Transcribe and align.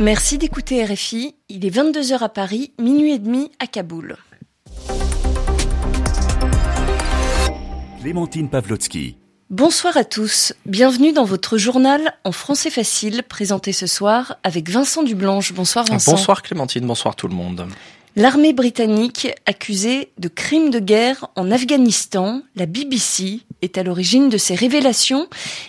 Merci 0.00 0.38
d'écouter 0.38 0.82
RFI. 0.82 1.34
Il 1.50 1.66
est 1.66 1.76
22h 1.76 2.20
à 2.20 2.30
Paris, 2.30 2.72
minuit 2.78 3.12
et 3.12 3.18
demi 3.18 3.52
à 3.58 3.66
Kaboul. 3.66 4.16
Clémentine 8.00 8.48
Pavlotsky. 8.48 9.18
Bonsoir 9.50 9.98
à 9.98 10.04
tous. 10.04 10.54
Bienvenue 10.64 11.12
dans 11.12 11.24
votre 11.24 11.58
journal 11.58 12.14
en 12.24 12.32
français 12.32 12.70
facile, 12.70 13.22
présenté 13.28 13.72
ce 13.72 13.86
soir 13.86 14.38
avec 14.42 14.70
Vincent 14.70 15.02
Dublanche. 15.02 15.52
Bonsoir 15.52 15.84
Vincent. 15.84 16.12
Bonsoir 16.12 16.40
Clémentine, 16.40 16.86
bonsoir 16.86 17.14
tout 17.14 17.28
le 17.28 17.34
monde. 17.34 17.66
L'armée 18.16 18.52
britannique 18.52 19.28
accusée 19.46 20.10
de 20.18 20.26
crimes 20.26 20.70
de 20.70 20.80
guerre 20.80 21.28
en 21.36 21.52
Afghanistan, 21.52 22.42
la 22.56 22.66
BBC, 22.66 23.40
est 23.62 23.78
à 23.78 23.84
l'origine 23.84 24.28
de 24.28 24.36
ces 24.36 24.56
révélations. 24.56 25.28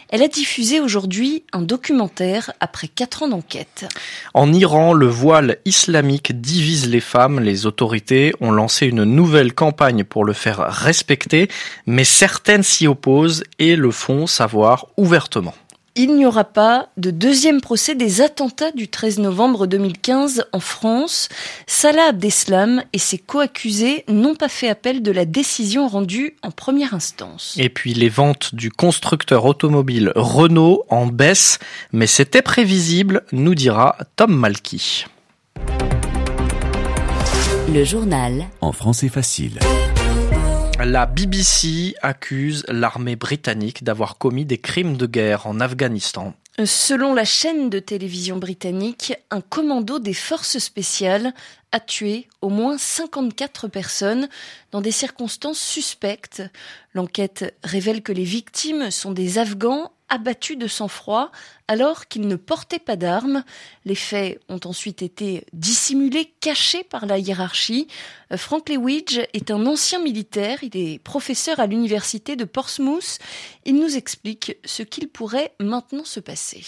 Elle 0.10 0.24
a 0.24 0.28
diffusé 0.28 0.80
aujourd'hui 0.80 1.44
un 1.54 1.62
documentaire 1.62 2.52
après 2.60 2.88
quatre 2.88 3.22
ans 3.22 3.28
d'enquête. 3.28 3.86
En 4.34 4.52
Iran, 4.54 4.94
le 4.94 5.06
voile 5.06 5.58
islamique 5.66 6.42
divise 6.42 6.90
les 6.90 7.00
femmes. 7.00 7.40
Les 7.40 7.68
autorités 7.68 8.34
ont 8.42 8.52
lancé 8.52 8.88
une 8.88 9.04
nouvelle 9.04 9.54
campagne 9.54 10.04
pour 10.04 10.26
le 10.26 10.34
faire 10.34 10.58
respecter, 10.68 11.48
mais 11.86 12.04
certaines 12.04 12.64
s'y 12.64 12.88
opposent 12.88 13.44
et 13.60 13.76
le 13.76 13.92
font 13.92 14.26
savoir 14.26 14.88
ouvertement. 14.98 15.54
Il 15.96 16.16
n'y 16.16 16.26
aura 16.26 16.46
pas 16.46 16.88
de 16.96 17.12
deuxième 17.12 17.60
procès 17.60 17.96
des 17.96 18.22
attentats 18.22 18.72
du 18.72 18.88
13 18.88 19.20
novembre 19.20 19.68
2015 19.68 20.46
en 20.54 20.62
France. 20.62 21.28
Salah 21.68 22.06
Abdeslam 22.10 22.82
et 22.94 22.98
ses 22.98 23.18
co-accusés 23.18 24.06
n'ont 24.08 24.36
pas 24.36 24.48
fait 24.48 24.70
appel 24.70 25.02
de 25.02 25.12
la 25.12 25.26
décision 25.26 25.90
rendue 25.90 26.38
en 26.44 26.52
première 26.52 26.94
instance. 26.94 27.58
Et 27.60 27.68
puis 27.68 27.94
les 27.94 28.08
ventes 28.08 28.56
du 28.56 28.72
constructeur 28.72 29.44
automobile 29.44 30.14
Renault 30.16 30.86
en 30.88 31.08
baisse, 31.08 31.60
mais 31.92 32.08
c'était 32.08 32.42
prévisible, 32.42 33.24
nous 33.34 33.54
dira 33.54 33.98
Tom 34.16 34.34
Malky. 34.34 35.06
Le 37.74 37.84
journal 37.84 38.46
en 38.62 38.72
français 38.72 39.10
facile. 39.10 39.60
La 40.84 41.06
BBC 41.06 41.96
accuse 42.02 42.66
l'armée 42.68 43.16
britannique 43.16 43.84
d'avoir 43.84 44.18
commis 44.18 44.46
des 44.46 44.58
crimes 44.58 44.98
de 44.98 45.06
guerre 45.06 45.46
en 45.46 45.60
Afghanistan. 45.60 46.34
Selon 46.66 47.14
la 47.14 47.24
chaîne 47.24 47.70
de 47.70 47.78
télévision 47.78 48.38
britannique, 48.38 49.14
un 49.30 49.42
commando 49.42 50.00
des 50.00 50.16
forces 50.16 50.58
spéciales 50.58 51.34
a 51.72 51.80
tué 51.80 52.28
au 52.42 52.50
moins 52.50 52.80
54 52.80 53.68
personnes 53.68 54.28
dans 54.72 54.82
des 54.82 54.92
circonstances 54.92 55.60
suspectes. 55.60 56.42
L'enquête 56.96 57.56
révèle 57.64 58.02
que 58.02 58.12
les 58.12 58.24
victimes 58.24 58.90
sont 58.90 59.12
des 59.12 59.38
Afghans 59.38 59.92
abattus 60.12 60.58
de 60.58 60.68
sang-froid 60.68 61.32
alors 61.68 62.08
qu'ils 62.08 62.28
ne 62.28 62.36
portaient 62.36 62.80
pas 62.80 62.98
d'armes. 62.98 63.44
Les 63.86 63.96
faits 63.96 64.40
ont 64.50 64.60
ensuite 64.66 65.02
été 65.02 65.46
dissimulés, 65.54 66.34
cachés 66.42 66.84
par 66.84 67.08
la 67.08 67.18
hiérarchie. 67.18 67.88
Euh, 68.32 68.38
Frank 68.38 68.70
Lewidge 68.70 69.20
est 69.34 69.50
un 69.50 69.66
ancien 69.66 70.00
militaire, 70.00 70.64
il 70.64 70.78
est 70.78 71.00
professeur 71.00 71.60
à 71.60 71.66
l'université 71.66 72.36
de 72.36 72.44
Portsmouth. 72.44 73.18
Il 73.66 73.76
nous 73.76 73.96
explique 73.96 74.58
ce 74.66 74.84
qu'il 74.84 75.08
pourrait 75.08 75.54
maintenant 75.60 76.06
se 76.06 76.20
passer. 76.20 76.64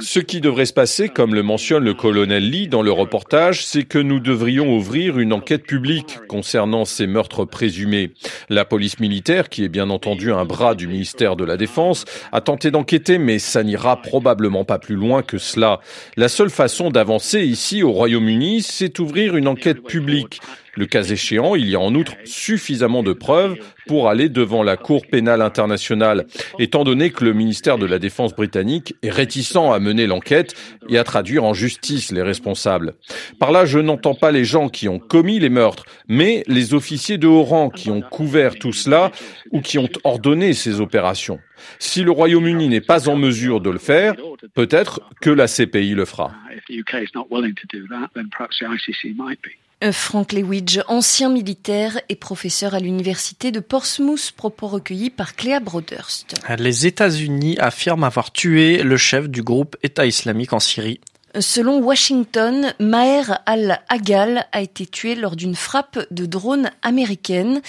Ce 0.00 0.18
qui 0.18 0.40
devrait 0.40 0.64
se 0.64 0.72
passer, 0.72 1.08
comme 1.08 1.34
le 1.34 1.42
mentionne 1.42 1.84
le 1.84 1.94
colonel 1.94 2.48
Lee 2.48 2.66
dans 2.66 2.82
le 2.82 2.90
reportage, 2.90 3.64
c'est 3.64 3.84
que 3.84 3.98
nous 3.98 4.20
devrions 4.20 4.74
ouvrir 4.74 5.18
une 5.18 5.32
enquête 5.32 5.66
publique 5.66 6.18
concernant 6.26 6.84
ces 6.84 7.06
meurtres 7.06 7.44
présumés. 7.44 8.12
La 8.48 8.64
police 8.64 9.00
militaire, 9.00 9.48
qui 9.48 9.64
est 9.64 9.68
bien 9.68 9.90
entendu 9.90 10.32
un 10.32 10.44
bras 10.44 10.74
du 10.74 10.86
ministère 10.86 11.36
de 11.36 11.44
la 11.44 11.56
Défense, 11.56 12.04
a 12.32 12.40
tenté 12.40 12.70
d'enquêter, 12.70 13.18
mais 13.18 13.38
ça 13.38 13.62
n'ira 13.62 14.00
probablement 14.00 14.64
pas 14.64 14.78
plus 14.78 14.96
loin 14.96 15.22
que 15.22 15.38
cela. 15.38 15.80
La 16.16 16.28
seule 16.28 16.50
façon 16.50 16.90
d'avancer 16.90 17.42
ici 17.42 17.82
au 17.82 17.92
Royaume-Uni, 17.92 18.62
c'est 18.62 18.98
ouvrir 18.98 19.36
une 19.36 19.48
enquête 19.48 19.82
publique. 19.82 20.40
Le 20.76 20.86
cas 20.86 21.04
échéant, 21.04 21.54
il 21.54 21.68
y 21.68 21.76
a 21.76 21.80
en 21.80 21.94
outre 21.94 22.14
suffisamment 22.24 23.02
de 23.02 23.12
preuves 23.12 23.56
pour 23.86 24.08
aller 24.08 24.28
devant 24.28 24.62
la 24.62 24.76
Cour 24.76 25.06
pénale 25.06 25.42
internationale, 25.42 26.26
étant 26.58 26.84
donné 26.84 27.10
que 27.10 27.24
le 27.24 27.32
ministère 27.32 27.78
de 27.78 27.86
la 27.86 27.98
Défense 27.98 28.34
britannique 28.34 28.94
est 29.02 29.10
réticent 29.10 29.56
à 29.56 29.78
mener 29.78 30.06
l'enquête 30.06 30.54
et 30.88 30.98
à 30.98 31.04
traduire 31.04 31.44
en 31.44 31.54
justice 31.54 32.10
les 32.10 32.22
responsables. 32.22 32.94
Par 33.38 33.52
là, 33.52 33.66
je 33.66 33.78
n'entends 33.78 34.14
pas 34.14 34.32
les 34.32 34.44
gens 34.44 34.68
qui 34.68 34.88
ont 34.88 34.98
commis 34.98 35.38
les 35.38 35.48
meurtres, 35.48 35.84
mais 36.08 36.42
les 36.46 36.74
officiers 36.74 37.18
de 37.18 37.26
haut 37.26 37.42
rang 37.42 37.70
qui 37.70 37.90
ont 37.90 38.00
couvert 38.00 38.56
tout 38.56 38.72
cela 38.72 39.12
ou 39.52 39.60
qui 39.60 39.78
ont 39.78 39.88
ordonné 40.02 40.52
ces 40.54 40.80
opérations. 40.80 41.38
Si 41.78 42.02
le 42.02 42.10
Royaume-Uni 42.10 42.68
n'est 42.68 42.80
pas 42.80 43.08
en 43.08 43.16
mesure 43.16 43.60
de 43.60 43.70
le 43.70 43.78
faire, 43.78 44.14
peut-être 44.54 45.00
que 45.20 45.30
la 45.30 45.46
CPI 45.46 45.94
le 45.94 46.04
fera. 46.04 46.32
Frank 49.92 50.32
Lewidge, 50.32 50.80
ancien 50.88 51.28
militaire 51.28 52.00
et 52.08 52.16
professeur 52.16 52.74
à 52.74 52.80
l'université 52.80 53.52
de 53.52 53.60
Portsmouth, 53.60 54.32
propos 54.36 54.66
recueillis 54.66 55.10
par 55.10 55.36
Cléa 55.36 55.60
Broderst. 55.60 56.34
Les 56.58 56.86
États-Unis 56.86 57.56
affirment 57.58 58.04
avoir 58.04 58.32
tué 58.32 58.82
le 58.82 58.96
chef 58.96 59.28
du 59.28 59.42
groupe 59.42 59.76
État 59.82 60.06
islamique 60.06 60.52
en 60.52 60.60
Syrie. 60.60 61.00
Selon 61.40 61.80
Washington, 61.80 62.74
Maher 62.78 63.40
al-Agal 63.46 64.46
a 64.52 64.60
été 64.60 64.86
tué 64.86 65.16
lors 65.16 65.34
d'une 65.34 65.56
frappe 65.56 65.98
de 66.12 66.26
drone 66.26 66.70
américaine. 66.82 67.60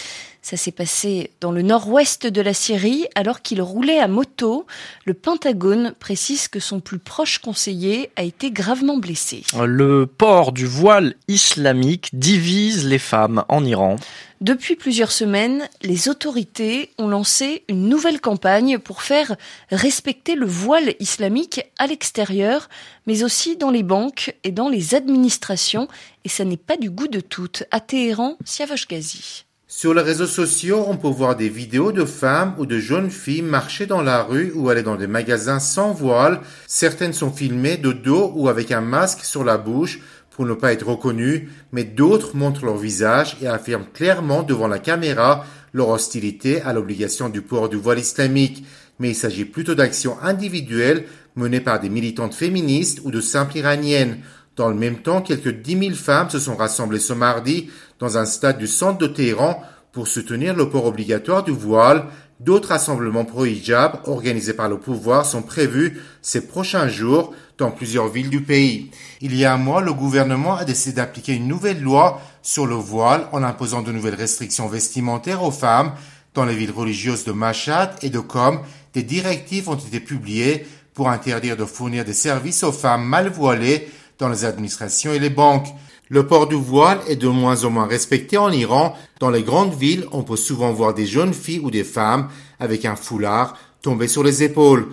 Ça 0.45 0.57
s'est 0.57 0.71
passé 0.71 1.31
dans 1.41 1.51
le 1.51 1.63
nord-ouest 1.63 2.27
de 2.27 2.39
la 2.39 2.53
Syrie 2.53 3.07
alors 3.15 3.41
qu'il 3.41 3.63
roulait 3.63 3.97
à 3.97 4.07
moto. 4.07 4.67
Le 5.03 5.15
Pentagone 5.15 5.95
précise 5.99 6.49
que 6.49 6.59
son 6.59 6.81
plus 6.81 6.99
proche 6.99 7.39
conseiller 7.39 8.11
a 8.15 8.21
été 8.21 8.51
gravement 8.51 8.97
blessé. 8.97 9.41
Le 9.57 10.05
port 10.05 10.51
du 10.51 10.67
voile 10.67 11.15
islamique 11.27 12.11
divise 12.13 12.85
les 12.85 12.99
femmes 12.99 13.43
en 13.49 13.65
Iran. 13.65 13.95
Depuis 14.39 14.75
plusieurs 14.75 15.11
semaines, 15.11 15.67
les 15.81 16.09
autorités 16.09 16.91
ont 16.99 17.07
lancé 17.07 17.63
une 17.67 17.89
nouvelle 17.89 18.21
campagne 18.21 18.77
pour 18.77 19.01
faire 19.01 19.35
respecter 19.71 20.35
le 20.35 20.45
voile 20.45 20.93
islamique 20.99 21.61
à 21.79 21.87
l'extérieur, 21.87 22.69
mais 23.07 23.23
aussi 23.23 23.57
dans 23.57 23.71
les 23.71 23.81
banques 23.81 24.35
et 24.43 24.51
dans 24.51 24.69
les 24.69 24.93
administrations, 24.93 25.87
et 26.23 26.29
ça 26.29 26.45
n'est 26.45 26.55
pas 26.55 26.77
du 26.77 26.91
goût 26.91 27.07
de 27.07 27.19
toutes. 27.19 27.63
À 27.71 27.79
Téhéran, 27.79 28.37
Siavosh 28.45 28.87
Ghazi. 28.87 29.44
Sur 29.67 29.95
les 29.95 30.03
réseaux 30.03 30.27
sociaux, 30.27 30.85
on 30.87 30.95
peut 30.95 31.07
voir 31.07 31.35
des 31.35 31.49
vidéos 31.49 31.91
de 31.91 32.05
femmes 32.05 32.53
ou 32.59 32.67
de 32.67 32.77
jeunes 32.77 33.09
filles 33.09 33.41
marcher 33.41 33.87
dans 33.87 34.03
la 34.03 34.21
rue 34.21 34.51
ou 34.53 34.69
aller 34.69 34.83
dans 34.83 34.95
des 34.95 35.07
magasins 35.07 35.57
sans 35.57 35.91
voile. 35.91 36.41
Certaines 36.67 37.13
sont 37.13 37.31
filmées 37.31 37.77
de 37.77 37.91
dos 37.91 38.31
ou 38.35 38.47
avec 38.47 38.71
un 38.71 38.81
masque 38.81 39.23
sur 39.23 39.43
la 39.43 39.57
bouche 39.57 40.01
pour 40.29 40.45
ne 40.45 40.53
pas 40.53 40.71
être 40.71 40.85
reconnues, 40.85 41.49
mais 41.71 41.83
d'autres 41.83 42.35
montrent 42.35 42.63
leur 42.63 42.77
visage 42.77 43.37
et 43.41 43.47
affirment 43.47 43.87
clairement 43.91 44.43
devant 44.43 44.67
la 44.67 44.77
caméra 44.77 45.47
leur 45.73 45.89
hostilité 45.89 46.61
à 46.61 46.71
l'obligation 46.71 47.29
du 47.29 47.41
port 47.41 47.67
du 47.67 47.77
voile 47.77 47.99
islamique. 47.99 48.65
Mais 48.99 49.09
il 49.09 49.15
s'agit 49.15 49.45
plutôt 49.45 49.73
d'actions 49.73 50.21
individuelles 50.21 51.05
menées 51.35 51.59
par 51.59 51.79
des 51.79 51.89
militantes 51.89 52.35
féministes 52.35 53.01
ou 53.03 53.09
de 53.09 53.19
simples 53.19 53.57
iraniennes. 53.57 54.19
Dans 54.55 54.69
le 54.69 54.75
même 54.75 54.97
temps, 54.97 55.21
quelques 55.21 55.61
dix 55.61 55.75
mille 55.75 55.95
femmes 55.95 56.29
se 56.29 56.39
sont 56.39 56.55
rassemblées 56.55 56.99
ce 56.99 57.13
mardi 57.13 57.69
dans 57.99 58.17
un 58.17 58.25
stade 58.25 58.57
du 58.57 58.67
centre 58.67 58.97
de 58.97 59.07
Téhéran 59.07 59.61
pour 59.91 60.07
soutenir 60.07 60.55
le 60.55 60.69
port 60.69 60.85
obligatoire 60.85 61.43
du 61.43 61.51
voile. 61.51 62.05
D'autres 62.39 62.69
rassemblements 62.69 63.25
pro-hijab 63.25 63.99
organisés 64.05 64.53
par 64.53 64.69
le 64.69 64.77
pouvoir 64.77 65.25
sont 65.25 65.41
prévus 65.41 66.01
ces 66.21 66.47
prochains 66.47 66.87
jours 66.87 67.33
dans 67.57 67.71
plusieurs 67.71 68.07
villes 68.07 68.29
du 68.29 68.41
pays. 68.41 68.91
Il 69.21 69.35
y 69.35 69.45
a 69.45 69.53
un 69.53 69.57
mois, 69.57 69.81
le 69.81 69.93
gouvernement 69.93 70.55
a 70.55 70.65
décidé 70.65 70.97
d'appliquer 70.97 71.33
une 71.33 71.47
nouvelle 71.47 71.81
loi 71.81 72.21
sur 72.41 72.65
le 72.65 72.75
voile 72.75 73.27
en 73.31 73.43
imposant 73.43 73.81
de 73.81 73.91
nouvelles 73.91 74.15
restrictions 74.15 74.67
vestimentaires 74.67 75.43
aux 75.43 75.51
femmes 75.51 75.93
dans 76.33 76.45
les 76.45 76.55
villes 76.55 76.71
religieuses 76.71 77.23
de 77.23 77.31
Mashhad 77.31 77.91
et 78.01 78.09
de 78.09 78.19
Qom. 78.19 78.59
Des 78.93 79.03
directives 79.03 79.69
ont 79.69 79.75
été 79.75 79.99
publiées 79.99 80.65
pour 80.93 81.09
interdire 81.09 81.57
de 81.57 81.65
fournir 81.65 82.05
des 82.05 82.13
services 82.13 82.63
aux 82.63 82.71
femmes 82.71 83.05
mal 83.05 83.29
voilées 83.29 83.89
dans 84.19 84.29
les 84.29 84.45
administrations 84.45 85.13
et 85.13 85.19
les 85.19 85.29
banques. 85.29 85.67
Le 86.09 86.27
port 86.27 86.47
du 86.47 86.55
voile 86.55 86.99
est 87.07 87.15
de 87.15 87.27
moins 87.27 87.63
en 87.63 87.71
moins 87.71 87.87
respecté 87.87 88.37
en 88.37 88.51
Iran. 88.51 88.95
Dans 89.19 89.31
les 89.31 89.43
grandes 89.43 89.73
villes, 89.73 90.05
on 90.11 90.23
peut 90.23 90.35
souvent 90.35 90.71
voir 90.71 90.93
des 90.93 91.07
jeunes 91.07 91.33
filles 91.33 91.61
ou 91.63 91.71
des 91.71 91.83
femmes 91.83 92.29
avec 92.59 92.85
un 92.85 92.95
foulard 92.95 93.57
tomber 93.81 94.07
sur 94.07 94.23
les 94.23 94.43
épaules. 94.43 94.87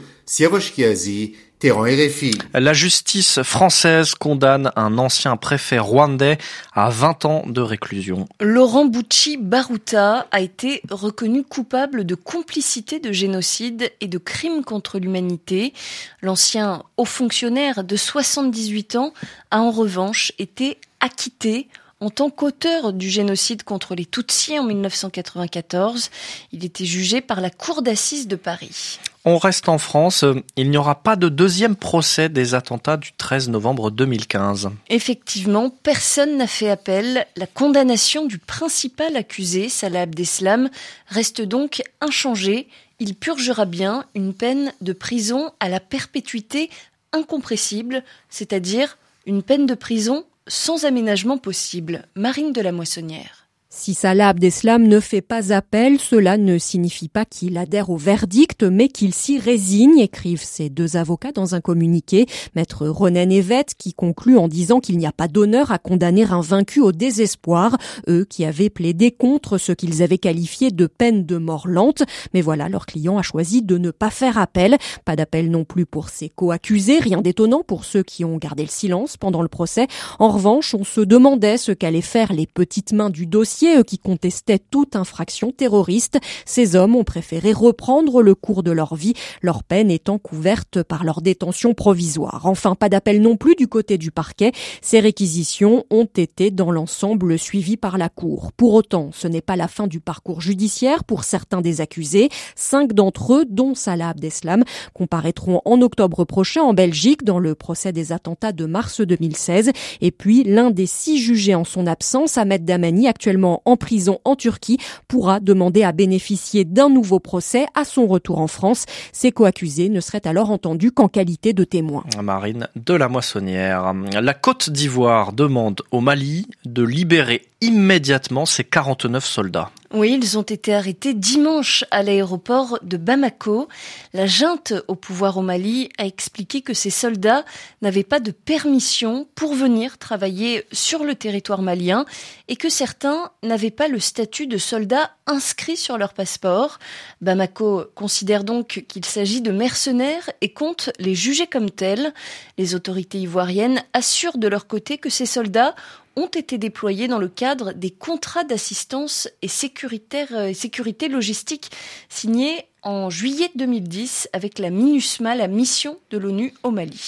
La 2.55 2.73
justice 2.73 3.43
française 3.43 4.15
condamne 4.15 4.73
un 4.75 4.99
ancien 4.99 5.37
préfet 5.37 5.79
rwandais 5.79 6.39
à 6.73 6.91
20 6.91 7.25
ans 7.25 7.43
de 7.47 7.61
réclusion. 7.61 8.27
Laurent 8.41 8.85
Boucci 8.85 9.37
Baruta 9.37 10.27
a 10.31 10.41
été 10.41 10.83
reconnu 10.91 11.45
coupable 11.45 12.05
de 12.05 12.15
complicité 12.15 12.99
de 12.99 13.13
génocide 13.13 13.93
et 14.01 14.09
de 14.09 14.19
crimes 14.19 14.65
contre 14.65 14.99
l'humanité. 14.99 15.73
L'ancien 16.21 16.83
haut 16.97 17.05
fonctionnaire 17.05 17.85
de 17.85 17.97
78 17.97 18.97
ans 18.97 19.13
a 19.51 19.61
en 19.61 19.71
revanche 19.71 20.33
été 20.39 20.79
acquitté 21.01 21.69
en 22.01 22.11
tant 22.11 22.31
qu'auteur 22.31 22.93
du 22.93 23.09
génocide 23.09 23.63
contre 23.63 23.95
les 23.95 24.07
Tutsis 24.07 24.59
en 24.59 24.65
1994. 24.65 26.11
Il 26.51 26.65
était 26.65 26.85
jugé 26.85 27.21
par 27.21 27.41
la 27.41 27.51
Cour 27.51 27.83
d'assises 27.83 28.27
de 28.27 28.35
Paris. 28.35 28.99
On 29.25 29.39
reste 29.39 29.69
en 29.69 29.79
France. 29.79 30.25
Il 30.57 30.71
n'y 30.71 30.77
aura 30.77 31.03
pas 31.03 31.15
de 31.15 31.29
deuxième 31.29 31.77
procès 31.77 32.29
des 32.29 32.55
attentats 32.55 32.97
du 32.97 33.13
13 33.13 33.51
novembre 33.51 33.93
2015. 33.93 34.71
Effectivement, 34.89 35.71
personne 35.71 36.37
n'a 36.39 36.49
fait 36.49 36.69
appel. 36.69 37.27
La 37.37 37.47
condamnation 37.47 38.27
du 38.27 38.39
principal 38.39 39.17
accusé, 39.17 39.69
Salah 39.69 40.03
Abdeslam, 40.03 40.71
reste 41.07 41.41
donc 41.41 41.83
inchangée. 42.01 42.69
Il 42.99 43.15
purgera 43.15 43.65
bien 43.65 44.05
une 44.17 44.35
peine 44.35 44.73
de 44.81 44.93
prison 44.93 45.53
à 45.61 45.69
la 45.69 45.79
perpétuité 45.79 46.69
incompressible, 47.13 48.03
c'est-à-dire 48.29 48.99
une 49.27 49.45
peine 49.45 49.67
de 49.67 49.75
prison 49.75 50.25
sans 50.49 50.85
aménagement 50.85 51.39
possible. 51.39 52.07
Marine 52.17 52.53
de 52.53 52.61
la 52.61 52.73
Moissonnière. 52.73 53.42
Si 53.75 53.95
Salah 53.95 54.29
Abdeslam 54.29 54.87
ne 54.87 55.01
fait 55.01 55.23
pas 55.23 55.51
appel, 55.51 55.99
cela 55.99 56.37
ne 56.37 56.59
signifie 56.59 57.09
pas 57.09 57.25
qu'il 57.25 57.57
adhère 57.57 57.89
au 57.89 57.97
verdict, 57.97 58.65
mais 58.65 58.89
qu'il 58.89 59.15
s'y 59.15 59.39
résigne, 59.39 59.99
écrivent 59.99 60.45
ces 60.45 60.69
deux 60.69 60.99
avocats 60.99 61.33
dans 61.33 61.55
un 61.55 61.63
communiqué. 61.63 62.27
Maître 62.55 62.87
René 62.87 63.25
Nevette 63.25 63.75
qui 63.75 63.95
conclut 63.95 64.37
en 64.37 64.47
disant 64.47 64.79
qu'il 64.81 64.99
n'y 64.99 65.07
a 65.07 65.13
pas 65.13 65.27
d'honneur 65.27 65.73
à 65.73 65.79
condamner 65.79 66.25
un 66.25 66.43
vaincu 66.43 66.81
au 66.81 66.93
désespoir, 66.93 67.79
eux 68.09 68.27
qui 68.29 68.45
avaient 68.45 68.69
plaidé 68.69 69.11
contre 69.11 69.57
ce 69.57 69.73
qu'ils 69.73 70.03
avaient 70.03 70.19
qualifié 70.19 70.71
de 70.71 70.87
peine 70.87 71.25
de 71.25 71.39
mort 71.39 71.67
lente. 71.67 72.03
Mais 72.35 72.43
voilà, 72.43 72.69
leur 72.69 72.85
client 72.85 73.17
a 73.17 73.23
choisi 73.23 73.63
de 73.63 73.79
ne 73.79 73.91
pas 73.91 74.11
faire 74.11 74.37
appel. 74.37 74.77
Pas 75.07 75.17
d'appel 75.17 75.51
non 75.51 75.65
plus 75.65 75.87
pour 75.87 76.11
ses 76.11 76.29
co-accusés, 76.29 76.99
rien 76.99 77.23
d'étonnant 77.23 77.63
pour 77.67 77.87
ceux 77.87 78.03
qui 78.03 78.23
ont 78.27 78.37
gardé 78.37 78.65
le 78.65 78.69
silence 78.69 79.17
pendant 79.17 79.41
le 79.41 79.49
procès. 79.49 79.87
En 80.19 80.29
revanche, 80.29 80.75
on 80.75 80.85
se 80.85 81.01
demandait 81.01 81.57
ce 81.57 81.73
qu'allaient 81.73 82.03
faire 82.03 82.35
les 82.35 82.47
petites 82.47 82.93
mains 82.93 83.11
du 83.11 83.27
dossier 83.27 83.62
qui 83.87 83.99
contestaient 83.99 84.59
toute 84.59 84.97
infraction 84.97 85.53
terroriste. 85.53 86.19
Ces 86.45 86.75
hommes 86.75 86.97
ont 86.97 87.05
préféré 87.05 87.53
reprendre 87.53 88.23
le 88.23 88.35
cours 88.35 88.63
de 88.63 88.73
leur 88.73 88.97
vie, 88.97 89.15
leur 89.41 89.63
peine 89.63 89.91
étant 89.91 90.19
couverte 90.19 90.83
par 90.83 91.05
leur 91.05 91.23
détention 91.23 91.75
provisoire. 91.75 92.47
Enfin, 92.47 92.75
pas 92.75 92.89
d'appel 92.89 93.23
non 93.23 93.37
plus 93.37 93.55
du 93.55 93.69
côté 93.69 93.99
du 93.99 94.11
parquet. 94.11 94.53
Ces 94.81 95.01
réquisitions 95.01 95.85
ont 95.91 96.09
été 96.17 96.51
dans 96.51 96.71
l'ensemble 96.73 97.39
suivies 97.39 97.77
par 97.77 97.99
la 97.99 98.09
Cour. 98.09 98.53
Pour 98.57 98.75
autant, 98.75 99.11
ce 99.13 99.29
n'est 99.29 99.41
pas 99.41 99.57
la 99.57 99.69
fin 99.69 99.87
du 99.87 100.01
parcours 100.01 100.41
judiciaire 100.41 101.05
pour 101.05 101.25
certains 101.25 101.61
des 101.61 101.81
accusés. 101.81 102.31
Cinq 102.57 102.93
d'entre 102.93 103.35
eux, 103.35 103.45
dont 103.49 103.75
Salah 103.75 104.11
Abdeslam, 104.11 104.65
comparaîtront 104.93 105.63
en 105.65 105.81
octobre 105.83 106.25
prochain 106.25 106.63
en 106.63 106.75
Belgique 106.75 107.25
dans 107.25 107.39
le 107.39 107.55
procès 107.55 107.93
des 107.93 108.13
attentats 108.13 108.53
de 108.53 108.67
mars 108.67 109.01
2016. 109.01 109.71
Et 110.01 110.11
puis, 110.11 110.43
l'un 110.45 110.71
des 110.71 110.87
six 110.87 111.19
jugés 111.19 111.55
en 111.55 111.65
son 111.65 111.87
absence, 111.87 112.39
Ahmed 112.39 112.65
Damani, 112.65 113.09
actuellement 113.09 113.52
en 113.65 113.77
prison 113.77 114.21
en 114.25 114.37
Turquie 114.37 114.79
pourra 115.09 115.41
demander 115.41 115.83
à 115.83 115.93
bénéficier 115.93 116.65
d'un 116.65 116.89
nouveau 116.89 117.21
procès 117.21 117.67
à 117.75 117.85
son 117.85 118.07
retour 118.07 118.41
en 118.41 118.47
France. 118.47 118.87
Ses 119.13 119.33
coaccusés 119.33 119.89
ne 119.89 120.01
seraient 120.01 120.27
alors 120.27 120.51
entendus 120.51 120.93
qu'en 120.93 121.09
qualité 121.09 121.53
de 121.53 121.65
témoins. 121.65 122.05
Marine 122.23 122.69
de 122.77 122.95
la 122.95 123.09
Moissonnière. 123.09 123.93
La 124.21 124.35
Côte 124.35 124.71
d'Ivoire 124.71 125.33
demande 125.33 125.83
au 125.91 126.01
Mali 126.01 126.47
de 126.65 126.83
libérer 126.83 127.43
immédiatement 127.63 128.45
ses 128.45 128.65
49 128.65 129.25
soldats. 129.25 129.71
Oui, 129.95 130.19
ils 130.21 130.39
ont 130.39 130.43
été 130.43 130.75
arrêtés 130.75 131.13
dimanche 131.13 131.85
à 131.91 132.03
l'aéroport 132.03 132.79
de 132.83 132.97
Bamako. 132.97 133.69
La 134.15 134.27
junte 134.27 134.73
au 134.89 134.95
pouvoir 134.95 135.37
au 135.37 135.43
Mali 135.43 135.91
a 135.99 136.07
expliqué 136.07 136.63
que 136.63 136.73
ces 136.73 136.89
soldats 136.89 137.45
n'avaient 137.83 138.03
pas 138.03 138.19
de 138.19 138.31
permission 138.31 139.29
pour 139.35 139.55
venir 139.55 139.99
travailler 139.99 140.65
sur 140.73 141.05
le 141.05 141.15
territoire 141.15 141.61
malien 141.61 142.07
et 142.49 142.57
que 142.57 142.71
certains 142.71 143.31
n'avaient 143.43 143.71
pas 143.71 143.87
le 143.87 144.01
statut 144.01 144.47
de 144.47 144.57
soldats 144.57 145.11
inscrit 145.27 145.77
sur 145.77 145.99
leur 145.99 146.15
passeport. 146.15 146.79
Bamako 147.21 147.85
considère 147.95 148.45
donc 148.45 148.87
qu'il 148.89 149.05
s'agit 149.05 149.43
de 149.43 149.53
mercenaires 149.53 150.31
et 150.41 150.55
compte 150.55 150.91
les 150.99 151.15
juger 151.15 151.47
comme 151.47 151.71
tels. 151.71 152.15
Les 152.57 152.75
autorités 152.75 153.19
ivoiriennes 153.19 153.83
assurent 153.93 154.39
de 154.39 154.49
leur 154.49 154.67
côté 154.67 154.97
que 154.97 155.11
ces 155.11 155.27
soldats 155.27 155.75
ont 156.17 156.27
été 156.27 156.59
déployés 156.59 157.09
dans 157.09 157.19
le 157.19 157.29
cadre 157.29 157.73
des 157.73 157.91
contrats 157.91 158.45
d'assistance 158.45 159.29
et, 159.43 159.49
euh, 159.49 160.47
et 160.49 160.55
sécurité 160.55 161.09
logistique 161.09 161.71
signés 162.09 162.67
en 162.83 163.11
juillet 163.11 163.51
2010 163.55 164.29
avec 164.33 164.59
la 164.59 164.71
MINUSMA, 164.71 165.37
la 165.37 165.47
mission 165.47 165.99
de 166.11 166.19
l'ONU 166.19 166.53
au 166.65 166.71
Mali. 166.73 167.01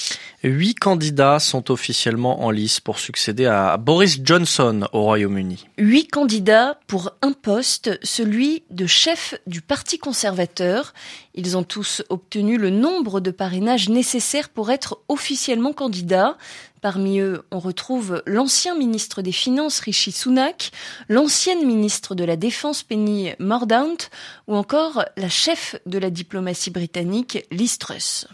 Huit 0.44 0.74
candidats 0.74 1.40
sont 1.40 1.70
officiellement 1.70 2.44
en 2.44 2.50
lice 2.50 2.78
pour 2.78 2.98
succéder 2.98 3.46
à 3.46 3.76
Boris 3.76 4.20
Johnson 4.22 4.86
au 4.92 5.02
Royaume-Uni. 5.02 5.66
Huit 5.78 6.06
candidats 6.08 6.78
pour 6.86 7.12
un 7.22 7.32
poste, 7.32 7.98
celui 8.02 8.62
de 8.70 8.86
chef 8.86 9.34
du 9.46 9.62
Parti 9.62 9.98
conservateur. 9.98 10.94
Ils 11.34 11.56
ont 11.56 11.64
tous 11.64 12.02
obtenu 12.08 12.56
le 12.56 12.70
nombre 12.70 13.20
de 13.20 13.32
parrainages 13.32 13.88
nécessaires 13.88 14.50
pour 14.50 14.70
être 14.70 15.00
officiellement 15.08 15.72
candidats. 15.72 16.36
Parmi 16.84 17.18
eux, 17.18 17.46
on 17.50 17.60
retrouve 17.60 18.22
l'ancien 18.26 18.74
ministre 18.74 19.22
des 19.22 19.32
Finances 19.32 19.80
Rishi 19.80 20.12
Sunak, 20.12 20.70
l'ancienne 21.08 21.64
ministre 21.64 22.14
de 22.14 22.24
la 22.24 22.36
Défense 22.36 22.82
Penny 22.82 23.30
Mordaunt 23.38 24.10
ou 24.48 24.54
encore 24.54 25.02
la 25.16 25.30
chef 25.30 25.76
de 25.86 25.96
la 25.96 26.10
diplomatie 26.10 26.68
britannique 26.68 27.46
Liz 27.50 27.78
Truss. 27.78 28.28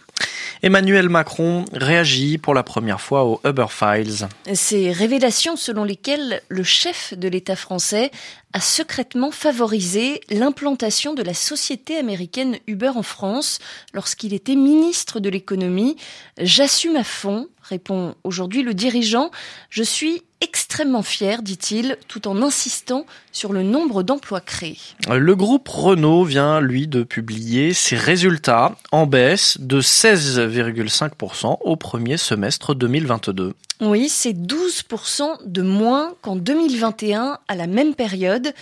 Emmanuel 0.64 1.08
Macron 1.08 1.64
réagit 1.72 2.38
pour 2.38 2.52
la 2.52 2.64
première 2.64 3.00
fois 3.00 3.24
aux 3.24 3.40
Uber 3.44 3.66
Files. 3.70 4.26
Ces 4.52 4.90
révélations 4.90 5.54
selon 5.54 5.84
lesquelles 5.84 6.42
le 6.48 6.64
chef 6.64 7.14
de 7.16 7.28
l'État 7.28 7.54
français 7.54 8.10
a 8.52 8.60
secrètement 8.60 9.30
favorisé 9.30 10.20
l'implantation 10.28 11.14
de 11.14 11.22
la 11.22 11.34
société 11.34 11.96
américaine 11.96 12.58
Uber 12.66 12.92
en 12.94 13.02
France 13.02 13.58
lorsqu'il 13.94 14.34
était 14.34 14.56
ministre 14.56 15.20
de 15.20 15.28
l'économie. 15.28 15.96
J'assume 16.38 16.96
à 16.96 17.04
fond, 17.04 17.48
répond 17.62 18.14
aujourd'hui 18.24 18.62
le 18.62 18.74
dirigeant. 18.74 19.30
Je 19.68 19.82
suis 19.82 20.22
extrêmement 20.40 21.02
fier, 21.02 21.42
dit-il, 21.42 21.96
tout 22.08 22.26
en 22.26 22.42
insistant 22.42 23.04
sur 23.30 23.52
le 23.52 23.62
nombre 23.62 24.02
d'emplois 24.02 24.40
créés. 24.40 24.78
Le 25.08 25.36
groupe 25.36 25.68
Renault 25.68 26.24
vient, 26.24 26.60
lui, 26.60 26.88
de 26.88 27.02
publier 27.02 27.74
ses 27.74 27.96
résultats 27.96 28.76
en 28.90 29.06
baisse 29.06 29.58
de 29.60 29.80
16,5% 29.80 31.58
au 31.60 31.76
premier 31.76 32.16
semestre 32.16 32.74
2022. 32.74 33.54
Oui, 33.80 34.10
c'est 34.10 34.34
12% 34.34 35.46
de 35.46 35.62
moins 35.62 36.14
qu'en 36.20 36.36
2021 36.36 37.38
à 37.48 37.54
la 37.54 37.66
même 37.66 37.94
période. 37.94 38.52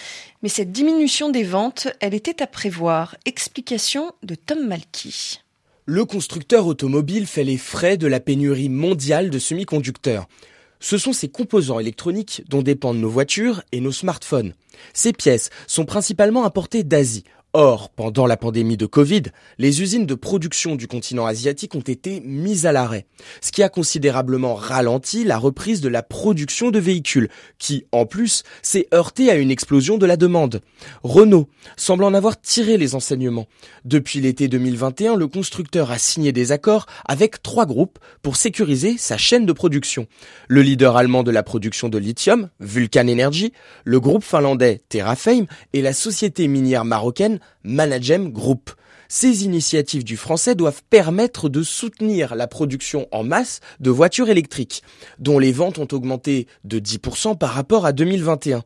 Mais 0.42 0.48
cette 0.48 0.70
diminution 0.70 1.28
des 1.28 1.42
ventes, 1.42 1.88
elle 1.98 2.14
était 2.14 2.40
à 2.40 2.46
prévoir. 2.46 3.16
Explication 3.24 4.12
de 4.22 4.36
Tom 4.36 4.68
Malky. 4.68 5.40
Le 5.86 6.04
constructeur 6.04 6.66
automobile 6.66 7.26
fait 7.26 7.42
les 7.42 7.56
frais 7.56 7.96
de 7.96 8.06
la 8.06 8.20
pénurie 8.20 8.68
mondiale 8.68 9.30
de 9.30 9.38
semi-conducteurs. 9.40 10.28
Ce 10.78 10.98
sont 10.98 11.12
ces 11.12 11.28
composants 11.28 11.80
électroniques 11.80 12.42
dont 12.48 12.62
dépendent 12.62 13.00
nos 13.00 13.10
voitures 13.10 13.62
et 13.72 13.80
nos 13.80 13.90
smartphones. 13.90 14.54
Ces 14.92 15.12
pièces 15.12 15.50
sont 15.66 15.84
principalement 15.84 16.44
importées 16.44 16.84
d'Asie, 16.84 17.24
Or, 17.54 17.88
pendant 17.88 18.26
la 18.26 18.36
pandémie 18.36 18.76
de 18.76 18.84
Covid, 18.84 19.22
les 19.56 19.80
usines 19.80 20.04
de 20.04 20.14
production 20.14 20.76
du 20.76 20.86
continent 20.86 21.24
asiatique 21.24 21.74
ont 21.74 21.80
été 21.80 22.20
mises 22.20 22.66
à 22.66 22.72
l'arrêt, 22.72 23.06
ce 23.40 23.52
qui 23.52 23.62
a 23.62 23.70
considérablement 23.70 24.54
ralenti 24.54 25.24
la 25.24 25.38
reprise 25.38 25.80
de 25.80 25.88
la 25.88 26.02
production 26.02 26.70
de 26.70 26.78
véhicules, 26.78 27.30
qui, 27.58 27.86
en 27.90 28.04
plus, 28.04 28.42
s'est 28.60 28.86
heurté 28.92 29.30
à 29.30 29.36
une 29.36 29.50
explosion 29.50 29.96
de 29.96 30.04
la 30.04 30.18
demande. 30.18 30.60
Renault 31.02 31.48
semble 31.78 32.04
en 32.04 32.12
avoir 32.12 32.38
tiré 32.38 32.76
les 32.76 32.94
enseignements. 32.94 33.46
Depuis 33.86 34.20
l'été 34.20 34.48
2021, 34.48 35.16
le 35.16 35.26
constructeur 35.26 35.90
a 35.90 35.96
signé 35.98 36.32
des 36.32 36.52
accords 36.52 36.84
avec 37.06 37.42
trois 37.42 37.64
groupes 37.64 37.98
pour 38.20 38.36
sécuriser 38.36 38.98
sa 38.98 39.16
chaîne 39.16 39.46
de 39.46 39.52
production. 39.54 40.06
Le 40.48 40.60
leader 40.60 40.98
allemand 40.98 41.22
de 41.22 41.30
la 41.30 41.42
production 41.42 41.88
de 41.88 41.96
lithium, 41.96 42.50
Vulcan 42.60 43.08
Energy, 43.08 43.54
le 43.84 44.00
groupe 44.00 44.22
finlandais 44.22 44.82
Terrafame 44.90 45.46
et 45.72 45.80
la 45.80 45.94
société 45.94 46.46
minière 46.46 46.84
marocaine 46.84 47.37
Managem 47.62 48.30
Group. 48.30 48.70
Ces 49.08 49.44
initiatives 49.44 50.04
du 50.04 50.18
français 50.18 50.54
doivent 50.54 50.82
permettre 50.90 51.48
de 51.48 51.62
soutenir 51.62 52.34
la 52.34 52.46
production 52.46 53.08
en 53.10 53.24
masse 53.24 53.60
de 53.80 53.90
voitures 53.90 54.28
électriques, 54.28 54.82
dont 55.18 55.38
les 55.38 55.52
ventes 55.52 55.78
ont 55.78 55.88
augmenté 55.92 56.46
de 56.64 56.78
10% 56.78 57.38
par 57.38 57.50
rapport 57.50 57.86
à 57.86 57.92
2021. 57.92 58.62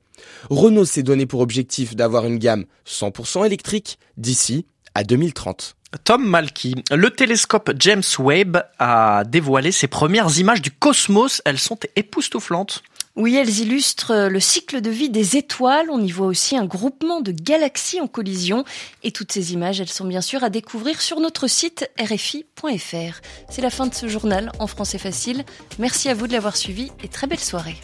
Renault 0.50 0.84
s'est 0.84 1.04
donné 1.04 1.26
pour 1.26 1.40
objectif 1.40 1.94
d'avoir 1.94 2.26
une 2.26 2.38
gamme 2.38 2.64
100% 2.86 3.46
électrique 3.46 3.98
d'ici 4.16 4.66
à 4.94 5.04
2030. 5.04 5.76
Tom 6.04 6.26
Malky, 6.26 6.74
le 6.90 7.10
télescope 7.10 7.70
James 7.78 8.02
Webb 8.18 8.58
a 8.78 9.24
dévoilé 9.24 9.72
ses 9.72 9.88
premières 9.88 10.38
images 10.38 10.62
du 10.62 10.70
cosmos. 10.70 11.42
Elles 11.44 11.58
sont 11.58 11.78
époustouflantes. 11.96 12.82
Oui, 13.14 13.36
elles 13.36 13.60
illustrent 13.60 14.28
le 14.28 14.40
cycle 14.40 14.80
de 14.80 14.88
vie 14.88 15.10
des 15.10 15.36
étoiles. 15.36 15.90
On 15.90 16.02
y 16.02 16.10
voit 16.10 16.26
aussi 16.26 16.56
un 16.56 16.64
groupement 16.64 17.20
de 17.20 17.30
galaxies 17.30 18.00
en 18.00 18.06
collision. 18.06 18.64
Et 19.02 19.12
toutes 19.12 19.32
ces 19.32 19.52
images, 19.52 19.80
elles 19.82 19.88
sont 19.90 20.06
bien 20.06 20.22
sûr 20.22 20.42
à 20.42 20.48
découvrir 20.48 21.02
sur 21.02 21.20
notre 21.20 21.46
site 21.46 21.90
rfi.fr. 22.00 23.20
C'est 23.50 23.62
la 23.62 23.70
fin 23.70 23.86
de 23.86 23.94
ce 23.94 24.08
journal 24.08 24.50
en 24.58 24.66
français 24.66 24.98
facile. 24.98 25.44
Merci 25.78 26.08
à 26.08 26.14
vous 26.14 26.26
de 26.26 26.32
l'avoir 26.32 26.56
suivi 26.56 26.90
et 27.04 27.08
très 27.08 27.26
belle 27.26 27.38
soirée. 27.38 27.76